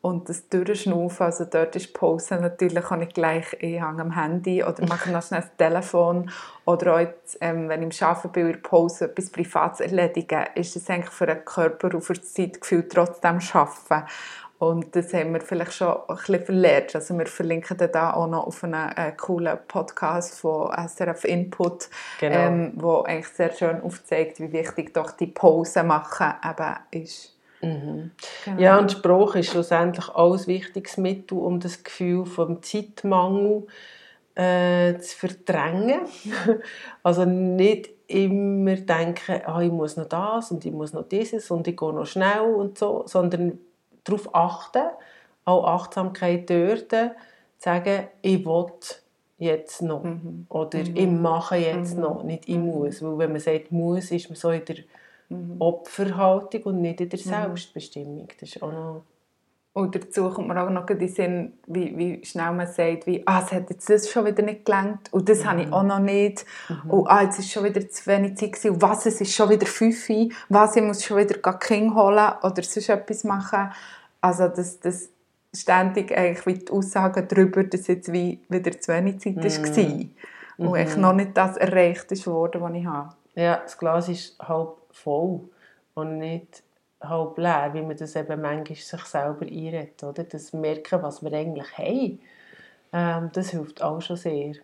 und 0.00 0.28
das 0.28 0.48
Durchschnaufen, 0.48 1.26
also 1.26 1.44
dort 1.44 1.74
ist 1.74 1.92
Pause 1.92 2.36
natürlich 2.36 2.84
auch 2.84 2.96
nicht 2.96 3.14
gleich, 3.14 3.52
ich 3.54 3.82
hänge 3.82 4.00
am 4.00 4.14
Handy 4.14 4.62
oder 4.62 4.86
mache 4.86 5.10
noch 5.10 5.22
schnell 5.22 5.40
das 5.40 5.56
Telefon 5.56 6.30
oder 6.64 6.94
auch 6.94 7.00
jetzt, 7.00 7.38
ähm, 7.40 7.68
wenn 7.68 7.82
ich 7.82 8.00
im 8.00 8.06
Arbeiten 8.06 8.30
bin, 8.30 8.48
in 8.48 8.62
Pause 8.62 9.06
etwas 9.06 9.30
Privates 9.30 9.80
erledigen, 9.80 10.44
ist 10.54 10.76
es 10.76 10.88
eigentlich 10.88 11.10
für 11.10 11.26
den 11.26 11.44
Körper 11.44 11.92
und 11.92 12.02
für 12.02 12.14
das 12.14 12.32
Zeitgefühl 12.32 12.88
trotzdem 12.88 13.40
Arbeiten. 13.52 14.08
Und 14.58 14.96
das 14.96 15.14
haben 15.14 15.34
wir 15.34 15.40
vielleicht 15.40 15.74
schon 15.74 15.96
ein 16.08 16.16
bisschen 16.16 16.44
verlernt. 16.44 16.94
Also 16.96 17.16
wir 17.16 17.26
verlinken 17.26 17.76
da 17.92 18.14
auch 18.14 18.26
noch 18.26 18.48
auf 18.48 18.64
einen 18.64 18.90
äh, 18.96 19.12
coolen 19.12 19.56
Podcast 19.68 20.40
von 20.40 20.72
SRF 20.72 21.24
Input, 21.24 21.88
genau. 22.18 22.36
ähm, 22.36 22.72
wo 22.74 23.02
eigentlich 23.02 23.28
sehr 23.28 23.52
schön 23.52 23.80
aufzeigt, 23.80 24.40
wie 24.40 24.52
wichtig 24.52 24.92
doch 24.94 25.12
die 25.12 25.28
Pause 25.28 25.84
machen 25.84 26.32
eben 26.44 27.04
ist. 27.04 27.36
Mhm. 27.60 28.10
Genau. 28.44 28.60
Ja, 28.60 28.78
und 28.78 28.90
Sprache 28.90 29.40
ist 29.40 29.50
schlussendlich 29.50 30.08
auch 30.08 30.36
ein 30.36 30.46
wichtiges 30.46 30.96
Mittel, 30.96 31.38
um 31.38 31.60
das 31.60 31.84
Gefühl 31.84 32.26
vom 32.26 32.60
Zeitmangel 32.62 33.66
äh, 34.34 34.98
zu 34.98 35.18
verdrängen. 35.18 36.00
also 37.04 37.24
nicht 37.24 37.90
immer 38.08 38.74
denken, 38.74 39.40
ah, 39.44 39.60
ich 39.60 39.70
muss 39.70 39.96
noch 39.96 40.08
das 40.08 40.50
und 40.50 40.64
ich 40.64 40.72
muss 40.72 40.92
noch 40.92 41.08
dieses 41.08 41.50
und 41.50 41.68
ich 41.68 41.76
gehe 41.76 41.92
noch 41.92 42.06
schnell 42.06 42.40
und 42.40 42.78
so, 42.78 43.04
sondern 43.06 43.58
darauf 44.08 44.34
achten, 44.34 44.84
auch 45.44 45.64
Achtsamkeit 45.64 46.48
dort, 46.50 46.90
zu 46.90 47.10
sagen, 47.58 48.08
ich 48.22 48.44
will 48.44 48.66
jetzt 49.38 49.82
noch 49.82 50.04
mhm. 50.04 50.46
oder 50.48 50.78
mhm. 50.78 50.96
ich 50.96 51.06
mache 51.06 51.56
jetzt 51.56 51.94
mhm. 51.94 52.02
noch, 52.02 52.22
nicht 52.22 52.48
ich 52.48 52.56
mhm. 52.56 52.66
muss. 52.66 53.02
Weil 53.02 53.18
wenn 53.18 53.32
man 53.32 53.40
sagt 53.40 53.72
muss, 53.72 54.10
ist 54.10 54.28
man 54.28 54.36
so 54.36 54.50
in 54.50 54.64
der 54.64 54.76
mhm. 55.28 55.56
Opferhaltung 55.60 56.62
und 56.64 56.80
nicht 56.80 57.00
in 57.00 57.08
der 57.08 57.18
mhm. 57.18 57.22
Selbstbestimmung. 57.22 58.28
Das 58.40 58.48
ist 58.48 58.62
auch 58.62 58.72
noch 58.72 59.02
und 59.78 59.94
dazu 59.94 60.28
kommt 60.30 60.48
man 60.48 60.58
auch 60.58 60.70
noch 60.70 60.88
in 60.90 60.98
den 60.98 61.08
Sinn, 61.08 61.52
wie, 61.68 61.96
wie 61.96 62.24
schnell 62.24 62.50
man 62.50 62.66
sagt, 62.66 63.06
wie, 63.06 63.22
ah, 63.26 63.44
es 63.44 63.52
hat 63.52 63.70
jetzt 63.70 63.88
das 63.88 64.10
schon 64.10 64.26
wieder 64.26 64.42
nicht 64.42 64.64
gelangt 64.64 65.12
und 65.12 65.28
das 65.28 65.44
mhm. 65.44 65.50
habe 65.50 65.62
ich 65.62 65.72
auch 65.72 65.84
noch 65.84 66.00
nicht. 66.00 66.44
Mhm. 66.68 66.90
Und 66.90 67.06
ah, 67.06 67.22
jetzt 67.22 67.38
ist 67.38 67.52
schon 67.52 67.62
wieder 67.62 67.88
zu 67.88 68.04
wenig 68.08 68.36
Zeit 68.36 68.54
gewesen. 68.54 68.72
Und 68.72 68.82
was, 68.82 69.06
es 69.06 69.20
ist 69.20 69.32
schon 69.32 69.50
wieder 69.50 69.66
fünf 69.66 70.08
Was, 70.48 70.74
ich 70.74 70.82
muss 70.82 71.04
schon 71.04 71.18
wieder 71.18 71.38
King 71.52 71.94
holen 71.94 72.32
oder 72.42 72.62
sonst 72.64 72.88
etwas 72.88 73.22
machen. 73.22 73.70
Also 74.20 74.48
das, 74.48 74.80
das 74.80 75.10
ständig 75.54 76.16
eigentlich 76.16 76.46
wie 76.46 76.64
die 76.64 76.72
Aussagen 76.72 77.26
darüber, 77.28 77.64
dass 77.64 77.86
jetzt 77.86 78.12
wie 78.12 78.40
wieder 78.48 78.78
zu 78.80 78.92
wenig 78.92 79.20
Zeit 79.20 79.36
mhm. 79.36 79.44
war. 79.44 80.66
Und 80.66 80.76
eigentlich 80.76 80.96
noch 80.96 81.12
nicht 81.12 81.36
das 81.36 81.56
erreicht 81.56 82.10
ist 82.10 82.26
worden, 82.26 82.60
was 82.60 82.74
ich 82.74 82.84
habe. 82.84 83.14
Ja, 83.34 83.58
das 83.58 83.78
Glas 83.78 84.08
ist 84.08 84.38
halb 84.40 84.76
voll 84.90 85.48
und 85.94 86.18
nicht 86.18 86.64
halb 87.00 87.38
leer, 87.38 87.70
wie 87.72 87.82
man 87.82 87.96
das 87.96 88.16
eben 88.16 88.40
manchmal 88.40 88.76
sich 88.76 89.04
selber 89.04 89.46
einredet. 89.46 90.02
Oder? 90.02 90.24
Das 90.24 90.52
Merken, 90.52 91.02
was 91.02 91.22
wir 91.22 91.32
eigentlich 91.32 91.78
haben, 91.78 92.20
ähm, 92.92 93.30
das 93.32 93.50
hilft 93.50 93.82
auch 93.82 94.00
schon 94.00 94.16
sehr. 94.16 94.54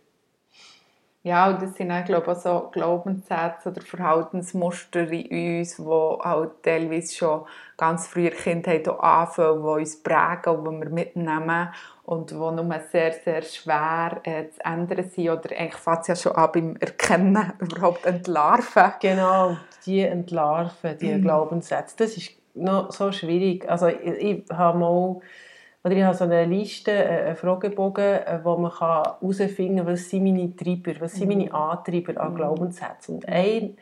Ja, 1.25 1.49
und 1.49 1.63
das 1.63 1.75
sind 1.75 1.91
auch, 1.91 2.05
glaube 2.05 2.33
ich, 2.33 2.39
so 2.39 2.69
Glaubenssätze 2.71 3.71
oder 3.71 3.81
Verhaltensmuster 3.81 5.11
in 5.11 5.59
uns, 5.59 5.77
die 5.77 5.83
halt 5.83 6.63
teilweise 6.63 7.15
schon 7.15 7.47
ganz 7.79 8.07
früher 8.09 8.31
Kindheit 8.31 8.87
anfangen, 8.87 9.63
die 9.63 9.67
uns 9.81 10.03
prägen 10.03 10.55
und 10.55 10.65
die 10.67 10.81
wir 10.81 10.91
mitnehmen 10.91 11.69
und 12.03 12.31
die 12.31 12.35
nur 12.35 12.81
sehr, 12.93 13.13
sehr 13.13 13.41
schwer 13.41 14.21
äh, 14.25 14.51
zu 14.51 14.63
ändern 14.67 15.09
sind. 15.09 15.31
Oder 15.31 15.57
eigentlich 15.57 15.77
fängt 15.77 16.01
es 16.03 16.09
ja 16.09 16.17
schon 16.17 16.33
an 16.33 16.51
beim 16.53 16.77
Erkennen, 16.77 17.55
überhaupt 17.59 18.05
entlarven. 18.05 18.93
Genau, 19.01 19.57
die 19.87 20.03
entlarven, 20.03 20.99
die 20.99 21.15
mhm. 21.15 21.23
Glaubenssätze. 21.23 21.97
Das 21.97 22.19
ist 22.19 22.33
noch 22.53 22.93
so 22.93 23.13
schwierig. 23.13 23.67
Also 23.67 23.87
ich, 23.87 23.99
ich 24.05 24.45
habe 24.51 24.79
mal 24.79 25.21
oder 25.85 25.97
ich 25.97 26.03
habe 26.03 26.17
so 26.17 26.25
eine 26.25 26.47
Liste, 26.47 26.93
äh, 26.93 27.27
einen 27.27 27.37
Fragebogen, 27.37 28.05
äh, 28.05 28.41
wo 28.43 28.57
man 28.57 28.77
herausfinden 28.77 29.77
kann, 29.77 29.87
was 29.87 30.09
sind 30.09 30.25
meine 30.25 30.57
Treiber, 30.57 30.99
was 31.01 31.13
sind 31.15 31.29
meine 31.29 31.45
mhm. 31.45 31.55
Antreiber 31.55 32.21
an 32.21 32.33
mhm. 32.33 32.37
Glaubenssätzen. 32.37 33.17
Und 33.17 33.29
ein 33.29 33.77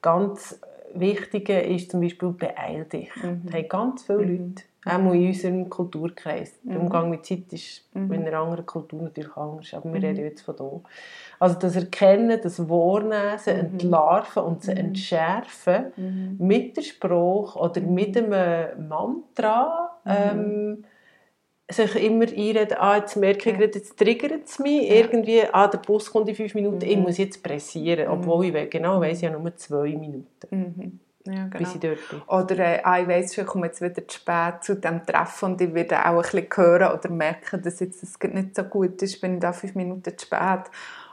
ganz 0.00 0.60
wichtiger 0.94 1.62
ist 1.64 1.90
zum 1.90 2.00
Beispiel 2.00 2.28
«Beeil 2.30 2.84
dich». 2.84 3.10
Mhm. 3.16 3.42
Das 3.44 3.54
haben 3.54 3.68
ganz 3.68 4.02
viele 4.04 4.18
mhm. 4.18 4.54
Leute, 4.54 4.62
auch 4.84 5.12
in 5.12 5.26
unserem 5.26 5.68
Kulturkreis. 5.68 6.52
Der 6.62 6.80
Umgang 6.80 7.10
mit 7.10 7.26
Zeit 7.26 7.52
ist 7.52 7.88
in 7.92 8.12
einer 8.12 8.38
anderen 8.38 8.64
Kultur 8.64 9.02
natürlich 9.02 9.36
anders, 9.36 9.74
aber 9.74 9.92
wir 9.92 10.02
reden 10.02 10.24
jetzt 10.24 10.42
von 10.42 10.54
hier. 10.56 10.80
Also 11.40 11.58
das 11.58 11.74
Erkennen, 11.74 12.38
das 12.40 12.68
Wahrnehmen, 12.68 13.38
Entlarven 13.44 14.44
und 14.44 14.60
das 14.60 14.68
Entschärfen 14.68 16.36
mit 16.38 16.76
der 16.76 16.82
Sprache 16.82 17.58
oder 17.58 17.80
mit 17.80 18.16
einem 18.16 18.88
Mantra, 18.88 19.98
ähm, 20.06 20.84
sich 21.70 21.94
immer 21.96 22.24
einreden, 22.24 22.78
ah, 22.78 22.96
jetzt 22.96 23.16
merke 23.16 23.50
ich, 23.50 23.58
jetzt 23.58 23.96
triggert 23.96 24.46
es 24.46 24.58
mich, 24.58 24.88
ja. 24.88 24.96
irgendwie, 24.96 25.42
ah, 25.52 25.68
der 25.68 25.78
Bus 25.78 26.10
kommt 26.10 26.28
in 26.28 26.34
fünf 26.34 26.54
Minuten, 26.54 26.84
mhm. 26.84 26.90
ich 26.90 26.96
muss 26.96 27.18
jetzt 27.18 27.42
pressieren, 27.42 28.06
mhm. 28.06 28.12
obwohl 28.12 28.46
ich 28.46 28.70
genau 28.70 29.00
weiss, 29.00 29.20
ja 29.20 29.30
nur 29.30 29.54
zwei 29.56 29.90
Minuten. 29.90 30.26
Mhm. 30.50 31.00
Ja, 31.26 31.46
genau. 31.46 31.58
bis 31.58 31.74
ich 31.74 31.80
dort 31.80 32.08
bin. 32.08 32.22
Oder 32.26 32.58
äh, 32.58 32.80
ah, 32.82 33.00
ich 33.00 33.08
weiss 33.08 33.34
schon, 33.34 33.44
ich 33.44 33.50
komme 33.50 33.66
jetzt 33.66 33.82
wieder 33.82 34.06
zu 34.08 34.16
spät 34.16 34.62
zu 34.62 34.76
diesem 34.76 35.04
Treffen 35.04 35.52
und 35.52 35.60
ich 35.60 35.74
werde 35.74 35.98
auch 36.06 36.16
ein 36.16 36.22
bisschen 36.22 36.46
hören 36.54 36.98
oder 36.98 37.10
merken, 37.10 37.60
dass 37.60 37.80
jetzt 37.80 38.02
das 38.02 38.18
nicht 38.32 38.56
so 38.56 38.62
gut 38.62 39.02
ist, 39.02 39.20
wenn 39.22 39.34
ich 39.34 39.40
da 39.40 39.52
fünf 39.52 39.74
Minuten 39.74 40.16
zu 40.16 40.24
spät 40.24 40.70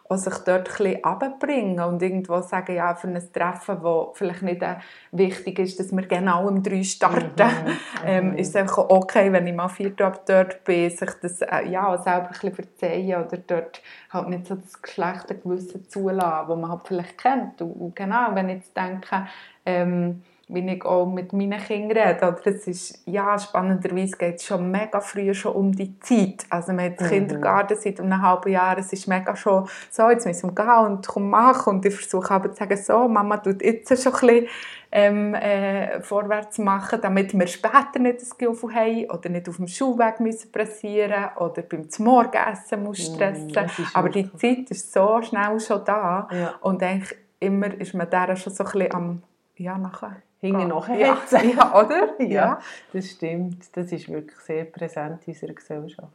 auch 0.08 0.18
sich 0.18 0.38
dort 0.40 0.70
ein 0.80 1.40
bisschen 1.40 1.80
und 1.80 2.02
irgendwo 2.02 2.40
sagen, 2.42 2.76
ja, 2.76 2.94
für 2.96 3.08
ein 3.08 3.34
Treffen, 3.34 3.82
wo 3.82 4.12
vielleicht 4.14 4.44
nicht 4.44 4.62
äh, 4.62 4.76
wichtig 5.12 5.60
ist, 5.60 5.80
dass 5.80 5.92
wir 5.92 6.06
genau 6.06 6.48
um 6.48 6.62
drei 6.62 6.84
starten, 6.84 7.44
mhm. 7.44 7.72
ähm, 8.06 8.30
mhm. 8.30 8.38
ist 8.38 8.50
es 8.50 8.56
einfach 8.56 8.78
okay, 8.90 9.32
wenn 9.32 9.48
ich 9.48 9.56
mal 9.56 9.68
vier 9.68 9.96
Tage 9.96 10.20
dort 10.26 10.64
bin, 10.64 10.90
sich 10.90 11.12
das 11.22 11.42
äh, 11.42 11.68
ja, 11.68 11.98
selber 11.98 12.28
ein 12.28 12.32
bisschen 12.32 12.54
verzeihen 12.54 13.26
oder 13.26 13.38
dort 13.38 13.82
halt 14.12 14.30
nicht 14.30 14.46
so 14.48 14.56
das 14.56 14.82
geschlechte 14.82 15.36
Gewissen 15.36 15.90
zulassen, 15.90 16.48
das 16.50 16.58
man 16.58 16.70
halt 16.70 16.82
vielleicht 16.86 17.18
kennt. 17.18 17.62
Und, 17.62 17.72
und 17.72 17.96
genau, 17.96 18.34
wenn 18.34 18.50
ich 18.50 18.58
jetzt 18.58 18.78
denke, 18.78 19.28
ähm, 19.66 20.22
wie 20.48 20.68
ich 20.70 20.86
auch 20.86 21.08
mit 21.08 21.34
meinen 21.34 21.60
Kindern 21.60 21.98
rede. 21.98 22.28
Oder 22.28 22.56
es 22.56 22.68
ist, 22.68 23.02
ja, 23.06 23.38
spannenderweise 23.40 24.16
geht 24.16 24.36
es 24.36 24.46
schon 24.46 24.70
mega 24.70 25.00
früh 25.00 25.34
schon 25.34 25.54
um 25.54 25.72
die 25.72 26.00
Zeit. 26.00 26.46
Also 26.50 26.72
man 26.72 26.86
hat 26.86 27.02
mhm. 27.02 27.08
Kindergarten 27.08 27.78
seit 27.80 28.00
einem 28.00 28.22
halben 28.22 28.52
Jahr, 28.52 28.78
es 28.78 28.94
ist 28.94 29.08
mega 29.08 29.36
schon 29.36 29.68
so, 29.90 30.10
jetzt 30.10 30.26
müssen 30.28 30.56
wir 30.56 30.64
gehen 30.64 30.86
und 30.86 31.08
komm, 31.08 31.30
mach. 31.32 31.66
Und 31.66 31.86
ich 31.86 31.96
versuche 31.96 32.32
aber 32.32 32.52
zu 32.52 32.58
sagen, 32.58 32.78
so, 32.78 33.08
Mama 33.08 33.38
tut 33.38 33.64
jetzt 33.64 33.88
schon 34.02 34.14
ein 34.14 34.20
bisschen 34.20 34.48
ähm, 34.92 35.34
äh, 35.34 36.00
vorwärts 36.02 36.60
machen, 36.60 37.00
damit 37.02 37.38
wir 37.38 37.48
später 37.48 37.98
nicht 37.98 38.22
das 38.22 38.38
Gefühl 38.38 38.74
haben 38.74 39.10
oder 39.10 39.30
nicht 39.30 39.50
auf 39.50 39.58
dem 39.58 39.68
Schulweg 39.68 40.20
müssen 40.20 40.52
pressieren 40.52 41.26
oder 41.38 41.64
beim 41.64 41.88
Morgenessen 41.98 42.84
muss 42.84 43.10
mhm, 43.10 43.16
stressen. 43.16 43.48
Mm, 43.84 43.88
aber 43.94 44.10
die 44.10 44.32
Zeit 44.34 44.70
ist 44.70 44.94
so 44.94 45.22
schnell 45.24 45.60
schon 45.60 45.84
da 45.84 46.28
ja. 46.32 46.54
und 46.62 46.84
eigentlich 46.84 47.18
immer 47.40 47.74
ist 47.74 47.94
man 47.96 48.10
da 48.10 48.36
schon 48.36 48.54
so 48.54 48.64
ein 48.64 48.72
bisschen 48.72 48.94
am 48.94 49.22
ja, 49.58 49.78
nachher 49.78 50.18
hinten 50.40 50.68
nachher 50.68 50.98
ja. 50.98 51.18
ja, 51.42 51.80
oder? 51.80 52.16
Ja. 52.20 52.28
ja, 52.28 52.60
das 52.94 53.12
stimmt. 53.12 53.76
Das 53.76 53.92
ist 53.92 54.10
wirklich 54.10 54.40
sehr 54.40 54.66
präsent 54.66 55.28
in 55.28 55.34
unserer 55.34 55.54
Gesellschaft. 55.54 56.12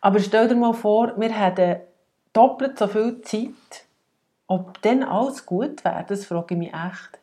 Aber 0.00 0.18
stell 0.18 0.48
dir 0.48 0.56
mal 0.56 0.74
vor, 0.74 1.14
wir 1.16 1.30
hätten 1.30 1.80
doppelt 2.32 2.78
so 2.78 2.86
viel 2.86 3.20
Zeit. 3.22 3.86
Ob 4.46 4.80
dann 4.82 5.02
alles 5.02 5.46
gut 5.46 5.84
wäre, 5.84 6.04
das 6.08 6.26
frage 6.26 6.54
ich 6.54 6.58
mich 6.58 6.74
echt. 6.74 7.20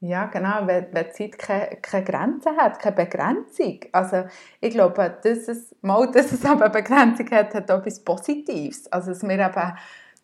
Ja, 0.00 0.26
genau, 0.26 0.64
wenn, 0.66 0.86
wenn 0.92 1.10
Zeit 1.12 1.36
keine, 1.36 1.76
keine 1.82 2.04
Grenzen 2.04 2.56
hat, 2.56 2.78
keine 2.78 2.94
Begrenzung. 2.94 3.80
Also 3.90 4.24
ich 4.60 4.70
glaube, 4.70 5.18
dass 5.22 5.48
es, 5.48 5.74
mal, 5.82 6.08
dass 6.12 6.30
es 6.30 6.44
aber 6.46 6.66
eine 6.66 6.74
Begrenzung 6.74 7.28
hat, 7.32 7.54
hat 7.54 7.68
etwas 7.68 8.04
Positives. 8.04 8.90
Also 8.92 9.10
dass 9.10 9.24
wir 9.24 9.38
eben 9.38 9.78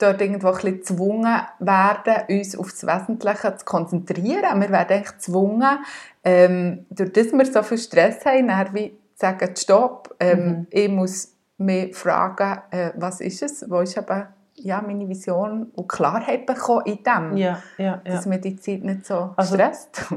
dort 0.05 0.21
irgendwo 0.21 0.49
ein 0.49 0.55
bisschen 0.55 0.79
gezwungen 0.79 1.37
werden, 1.59 2.15
uns 2.29 2.57
auf 2.57 2.71
das 2.71 2.87
Wesentliche 2.87 3.57
zu 3.57 3.65
konzentrieren. 3.65 4.61
Wir 4.61 4.71
werden 4.71 4.99
echt 4.99 5.15
gezwungen, 5.15 5.79
ähm, 6.23 6.87
durch 6.91 7.13
das 7.13 7.33
wir 7.33 7.47
so 7.47 7.63
viel 7.63 7.79
Stress 7.79 8.25
haben, 8.25 8.49
dann 8.49 8.75
wie 8.75 8.97
sagen, 9.15 9.57
stopp, 9.57 10.15
ähm, 10.21 10.47
mhm. 10.47 10.67
ich 10.71 10.89
muss 10.89 11.35
mich 11.59 11.95
fragen, 11.95 12.61
äh, 12.71 12.91
was 12.97 13.21
ist 13.21 13.43
es, 13.43 13.71
wo 13.71 13.81
ist 13.81 13.97
eben 13.97 14.27
ja, 14.57 14.81
meine 14.81 15.09
Vision 15.09 15.71
und 15.75 15.89
Klarheit 15.89 16.47
bekommen 16.47 16.87
in 16.87 17.03
dem, 17.03 17.37
ja, 17.37 17.63
ja, 17.77 17.85
ja. 17.85 18.01
dass 18.05 18.27
mir 18.27 18.39
die 18.39 18.57
Zeit 18.57 18.85
nicht 18.85 19.07
so 19.07 19.35
also, 19.37 19.55
stresst. 19.55 20.15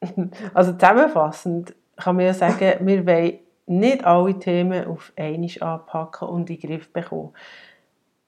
also 0.54 0.72
zusammenfassend 0.72 1.74
kann 1.96 2.16
man 2.16 2.26
ja 2.26 2.34
sagen, 2.34 2.86
wir 2.86 3.06
wollen 3.06 3.38
nicht 3.66 4.04
alle 4.04 4.38
Themen 4.38 4.86
auf 4.86 5.12
einmal 5.16 5.50
anpacken 5.60 6.28
und 6.28 6.50
in 6.50 6.58
den 6.58 6.70
Griff 6.70 6.92
bekommen 6.92 7.32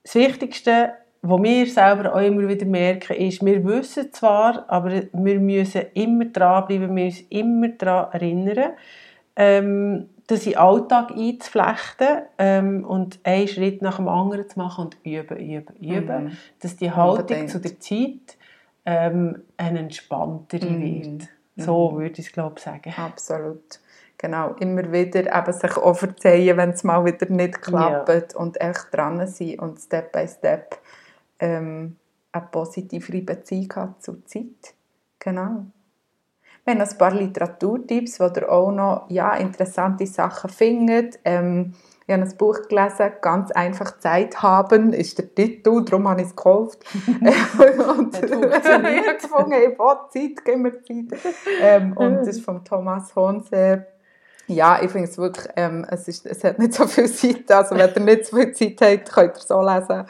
das 0.09 0.15
Wichtigste, 0.15 0.95
was 1.21 1.43
wir 1.43 1.67
selber 1.67 2.15
auch 2.15 2.21
immer 2.21 2.49
wieder 2.49 2.65
merken, 2.65 3.15
ist, 3.17 3.45
wir 3.45 3.63
wissen 3.65 4.11
zwar, 4.13 4.65
aber 4.71 5.03
wir 5.13 5.41
müssen 5.41 5.83
immer 5.93 6.25
dranbleiben, 6.25 6.81
wir 6.97 7.05
müssen 7.05 7.27
immer 7.29 7.69
daran 7.69 8.13
erinnern, 8.13 8.73
ähm, 9.37 10.09
das 10.27 10.47
in 10.47 10.53
den 10.53 10.61
Alltag 10.61 11.11
einzuflechten 11.11 12.23
ähm, 12.39 12.85
und 12.85 13.19
einen 13.23 13.49
Schritt 13.49 13.83
nach 13.83 13.97
dem 13.97 14.09
anderen 14.09 14.49
zu 14.49 14.59
machen 14.59 14.87
und 14.87 14.97
üben, 15.05 15.37
üben, 15.37 15.77
üben, 15.77 16.25
mhm. 16.25 16.37
dass 16.61 16.77
die 16.77 16.91
Haltung 16.91 17.21
Unbedingt. 17.21 17.51
zu 17.51 17.61
der 17.61 17.79
Zeit 17.79 18.39
ähm, 18.87 19.43
eine 19.59 19.81
entspanntere 19.81 20.71
mhm. 20.71 20.83
wird. 20.83 21.29
So 21.57 21.91
mhm. 21.91 21.99
würde 21.99 22.21
ich 22.21 22.27
es, 22.27 22.33
glaube 22.33 22.55
ich, 22.57 22.65
sagen. 22.65 22.95
Absolut 22.97 23.81
genau, 24.19 24.55
immer 24.59 24.93
wieder 24.93 25.21
eben 25.21 25.53
sich 25.53 25.77
auch 25.77 25.95
verzeihen, 25.95 26.57
wenn 26.57 26.71
es 26.71 26.85
mal 26.85 27.05
wieder 27.05 27.31
nicht 27.31 27.63
klappt 27.63 28.09
ja. 28.09 28.39
und 28.39 28.61
echt 28.61 28.89
dran 28.93 29.27
sein 29.27 29.59
und 29.61 29.79
Step 29.79 30.13
by 30.13 30.27
Step 30.27 30.79
ähm, 31.39 31.97
eine 32.33 32.47
positivere 32.51 33.23
Beziehung 33.23 33.73
hat 33.75 34.03
zur 34.03 34.25
Zeit. 34.27 34.75
Genau. 35.19 35.67
Wir 36.65 36.75
haben 36.75 36.83
ein 36.83 36.99
paar 36.99 37.15
Literaturtipps, 37.15 38.21
wo 38.21 38.27
ihr 38.27 38.51
auch 38.51 38.71
noch 38.71 39.07
ja, 39.09 39.35
interessante 39.35 40.07
Sachen 40.07 40.51
findet. 40.51 41.19
Ähm, 41.25 41.73
ich 42.07 42.15
habe 42.15 42.23
ein 42.23 42.37
Buch 42.39 42.69
gelesen, 42.69 43.13
«Ganz 43.21 43.51
einfach 43.51 43.99
Zeit 43.99 44.43
haben» 44.43 44.93
ist 44.93 45.19
der 45.19 45.35
Titel, 45.35 45.85
darum 45.85 46.09
habe 46.09 46.23
ich 46.23 46.29
es 46.29 46.37
gekauft. 46.37 46.85
und 46.95 48.23
ich 48.23 48.33
habe 48.33 49.17
gefunden, 49.21 49.53
ich 49.53 49.79
will 49.79 49.97
Zeit, 50.11 50.45
gib 50.45 50.59
mir 50.59 50.83
Zeit. 50.83 51.21
Ähm, 51.61 51.97
und 51.97 52.15
das 52.21 52.29
ist 52.29 52.45
von 52.45 52.65
Thomas 52.65 53.15
Honse 53.15 53.87
ja, 54.49 54.79
ich 54.83 54.91
finde 54.91 55.09
es 55.09 55.19
wirklich, 55.19 55.47
ähm, 55.57 55.87
es, 55.91 56.09
ist, 56.09 56.25
es 56.25 56.43
hat 56.43 56.59
nicht 56.59 56.73
so 56.73 56.87
viel 56.87 57.07
Zeit, 57.07 57.51
also 57.53 57.77
wenn 57.77 57.91
ihr 57.95 58.01
nicht 58.01 58.27
so 58.27 58.37
viel 58.37 58.53
Zeit 58.53 58.81
habt, 58.81 59.13
könnt 59.13 59.35
ihr 59.35 59.37
es 59.37 59.47
so 59.47 59.61
lesen. 59.61 60.05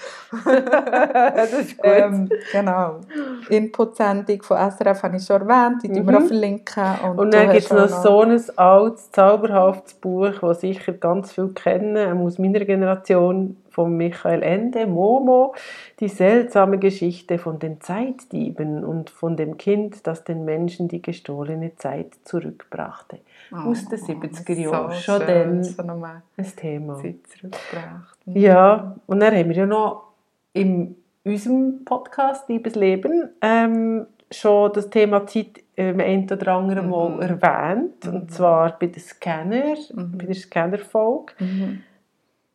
das 1.35 1.53
ist 1.53 1.77
gut. 1.77 1.85
Ähm, 1.85 2.29
genau. 2.53 3.01
Input-Sendung 3.49 4.43
von 4.43 4.71
SRF 4.71 5.03
habe 5.03 5.17
ich 5.17 5.25
schon 5.25 5.43
erwähnt, 5.43 5.83
die 5.83 5.89
mhm. 5.89 6.09
wir 6.09 6.19
auch 6.19 6.27
verlinken. 6.27 6.85
Und, 7.03 7.19
und 7.19 7.35
dann 7.35 7.51
gibt 7.51 7.65
es 7.65 7.71
noch, 7.71 7.91
noch 7.91 8.03
so 8.03 8.23
ein 8.23 8.41
altes, 8.57 9.11
zauberhaftes 9.11 9.95
Buch, 9.95 10.33
das 10.41 10.61
sicher 10.61 10.93
ganz 10.93 11.33
viele 11.33 11.49
kennen, 11.49 12.23
aus 12.23 12.39
meiner 12.39 12.65
Generation, 12.65 13.57
von 13.79 13.97
Michael 13.97 14.43
Ende, 14.43 14.89
Momo, 14.89 15.55
die 16.01 16.09
seltsame 16.09 16.79
Geschichte 16.79 17.39
von 17.39 17.61
den 17.61 17.81
Zeitdieben 17.81 18.85
und 18.85 19.09
von 19.09 19.37
dem 19.37 19.57
Kind, 19.57 20.05
das 20.05 20.25
den 20.25 20.45
Menschen 20.45 20.89
die 20.89 21.01
gestohlene 21.01 21.77
Zeit 21.77 22.17
zurückbrachte. 22.25 23.21
Oh, 23.53 23.71
aus 23.71 23.89
den 23.89 24.01
70er 24.01 24.53
Jahren. 24.55 24.91
So 24.91 24.99
Schon 24.99 25.21
dann 25.21 25.63
so 25.63 25.81
ein 25.81 26.57
Thema. 26.57 27.01
Mhm. 27.01 28.37
Ja, 28.37 28.97
und 29.07 29.21
dann 29.21 29.33
haben 29.33 29.49
wir 29.49 29.57
ja 29.57 29.67
noch 29.67 30.09
in 30.55 30.97
unserem 31.23 31.85
Podcast 31.85 32.49
«Liebes 32.49 32.75
Leben» 32.75 33.29
ähm, 33.41 34.07
schon 34.29 34.73
das 34.73 34.91
Thema 34.91 35.25
Zeit 35.25 35.63
im 35.77 36.01
einen 36.01 36.29
oder 36.29 36.53
anderen 36.53 36.91
Mal 36.91 37.11
mhm. 37.11 37.21
erwähnt. 37.21 38.05
Mhm. 38.05 38.13
Und 38.13 38.33
zwar 38.33 38.77
bei 38.77 38.89
den 38.89 39.01
Scanner, 39.01 39.77
mhm. 39.95 40.19
bei 40.19 40.27
der 40.27 40.35
Scanner-Folge. 40.35 41.35
Mhm. 41.39 41.83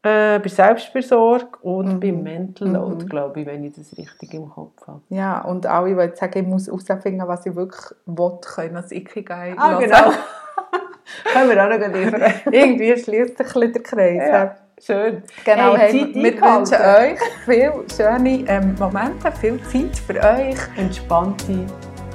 Äh, 0.06 0.40
bei 0.40 0.50
Selbstversorgung 0.50 1.56
und 1.62 1.94
mhm. 1.94 2.00
beim 2.02 2.24
Mental 2.24 2.68
Load, 2.68 3.06
mhm. 3.06 3.10
glaube 3.10 3.40
ich, 3.40 3.48
wenn 3.48 3.64
ich 3.64 3.74
das 3.74 3.98
richtig 3.98 4.34
im 4.34 4.50
Kopf 4.50 4.86
habe. 4.86 5.00
Ja, 5.08 5.40
und 5.42 5.66
alle, 5.66 5.96
die 5.96 6.02
jetzt 6.02 6.20
sagen, 6.20 6.40
ich 6.40 6.46
muss 6.46 6.68
herausfinden, 6.68 7.26
was 7.26 7.46
ich 7.46 7.56
wirklich 7.56 7.96
will, 8.06 8.32
können 8.42 8.74
das 8.74 8.92
Ikigai 8.92 9.56
Ah, 9.56 9.80
genau. 9.80 10.12
Können 11.32 11.50
wir 11.50 11.64
auch 11.64 11.70
noch 11.70 11.94
liefern. 11.94 12.34
Irgendwie 12.52 12.98
schließt 12.98 13.38
sich 13.38 13.56
ein 13.56 13.72
bisschen 13.72 13.74
der 13.74 13.84
Kreis. 13.84 14.30
Ja. 14.30 14.56
schön. 14.82 15.24
Genau, 15.46 15.76
hey, 15.76 15.92
hey, 15.92 16.16
wir 16.16 16.42
wünschen 16.42 16.76
euch 16.76 17.20
viele 17.46 17.84
schöne 17.96 18.44
ähm, 18.48 18.76
Momente, 18.78 19.32
viel 19.32 19.62
Zeit 19.64 19.98
für 19.98 20.16
euch. 20.16 20.58
Entspannte 20.78 21.52
Momente. 21.52 21.64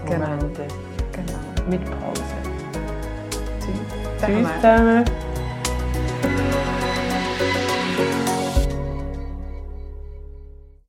Genau. 0.07 0.26
genau. 1.12 1.68
Mit 1.71 1.85
Pause. 1.85 2.23
Tschüss. 3.61 4.26
Tschüss 4.26 4.49
zusammen. 4.57 5.04